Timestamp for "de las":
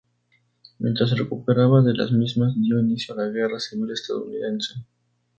1.83-2.11